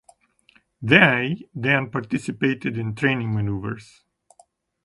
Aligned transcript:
They 0.81 1.47
then 1.53 1.91
participated 1.91 2.75
in 2.75 2.95
training 2.95 3.35
manoeuvres. 3.35 4.01